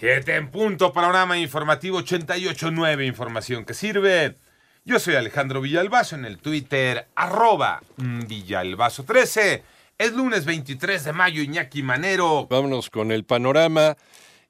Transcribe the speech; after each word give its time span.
Siete 0.00 0.34
en 0.34 0.50
punto, 0.50 0.94
panorama 0.94 1.36
informativo 1.36 2.00
88.9, 2.00 3.06
información 3.06 3.66
que 3.66 3.74
sirve. 3.74 4.38
Yo 4.82 4.98
soy 4.98 5.16
Alejandro 5.16 5.60
Villalbazo 5.60 6.16
en 6.16 6.24
el 6.24 6.38
Twitter, 6.38 7.08
arroba 7.14 7.82
Villalbazo13. 7.98 9.60
Es 9.98 10.12
lunes 10.14 10.46
23 10.46 11.04
de 11.04 11.12
mayo, 11.12 11.42
Iñaki 11.42 11.82
Manero. 11.82 12.46
Vámonos 12.48 12.88
con 12.88 13.12
el 13.12 13.24
panorama. 13.24 13.98